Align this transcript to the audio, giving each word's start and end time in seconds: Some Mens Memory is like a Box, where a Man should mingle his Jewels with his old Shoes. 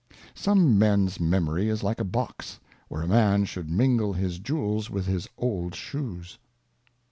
Some 0.33 0.79
Mens 0.79 1.19
Memory 1.19 1.69
is 1.69 1.83
like 1.83 1.99
a 1.99 2.03
Box, 2.03 2.59
where 2.87 3.03
a 3.03 3.07
Man 3.07 3.45
should 3.45 3.69
mingle 3.69 4.13
his 4.13 4.39
Jewels 4.39 4.89
with 4.89 5.05
his 5.05 5.29
old 5.37 5.75
Shoes. 5.75 6.39